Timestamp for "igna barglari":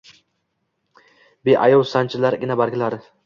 2.39-3.03